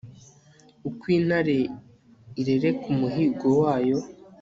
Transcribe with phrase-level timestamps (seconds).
[0.89, 1.59] uko intare
[2.41, 3.99] irereka umuhigo wayo